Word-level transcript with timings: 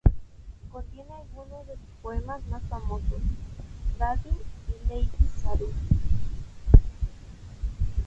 Contiene 0.71 1.13
algunos 1.13 1.67
de 1.67 1.73
sus 1.75 2.01
poemas 2.01 2.41
más 2.47 2.63
famosos, 2.63 3.21
"Daddy" 3.99 4.29
y 4.29 4.89
"Lady 4.89 5.11
Lazarus". 5.19 5.75